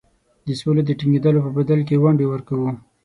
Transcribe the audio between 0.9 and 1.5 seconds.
ټینګېدلو